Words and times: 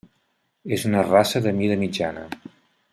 És 0.77 0.85
una 0.89 1.03
raça 1.09 1.41
de 1.47 1.55
mida 1.61 1.77
mitjana. 1.85 2.25